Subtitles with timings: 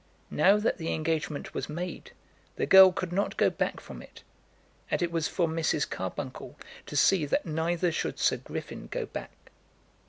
[0.31, 2.13] Now that the engagement was made,
[2.55, 4.23] the girl could not go back from it,
[4.89, 5.87] and it was for Mrs.
[5.87, 6.55] Carbuncle
[6.87, 9.51] to see that neither should Sir Griffin go back.